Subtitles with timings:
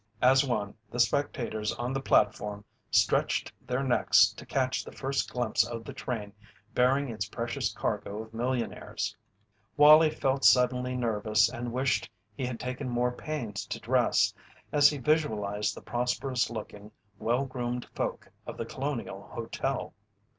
[0.23, 5.63] As one, the spectators on the platform stretched their necks to catch the first glimpse
[5.63, 6.33] of the train
[6.73, 9.15] bearing its precious cargo of millionaires.
[9.77, 14.33] Wallie felt suddenly nervous and wished he had taken more pains to dress,
[14.71, 19.93] as he visualized the prosperous looking, well groomed folk of The Colonial Hotel.